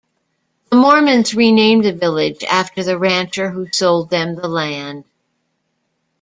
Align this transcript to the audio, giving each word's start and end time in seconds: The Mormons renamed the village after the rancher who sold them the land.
The 0.71 0.77
Mormons 0.77 1.35
renamed 1.35 1.85
the 1.85 1.93
village 1.93 2.43
after 2.43 2.83
the 2.83 2.97
rancher 2.97 3.51
who 3.51 3.67
sold 3.71 4.09
them 4.09 4.33
the 4.33 4.47
land. 4.47 5.03